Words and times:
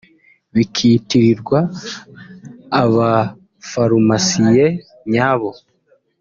bikitirirwa 0.55 1.59
abafarumasiye 2.81 4.65
nyabo 5.13 5.51